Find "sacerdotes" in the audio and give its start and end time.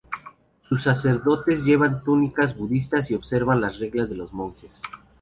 0.81-1.63